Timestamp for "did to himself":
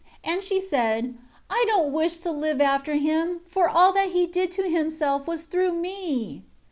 4.25-5.27